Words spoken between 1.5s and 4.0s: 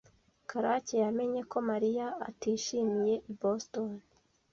ko Mariya atishimiye i Boston.